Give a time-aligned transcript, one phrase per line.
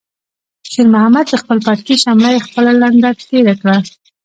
[0.71, 3.77] شېرمحمد د خپل پټکي شمله په خپله لنده تېره کړه.